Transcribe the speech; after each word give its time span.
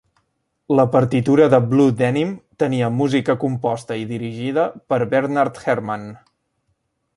La 0.77 0.85
partitura 0.93 1.45
de 1.53 1.59
"Blue 1.73 1.85
Denim" 1.99 2.31
tenia 2.63 2.89
música 3.03 3.37
composta 3.45 3.99
i 4.05 4.09
dirigida 4.15 4.67
per 4.93 5.01
Bernard 5.15 5.63
Herrmann. 5.67 6.11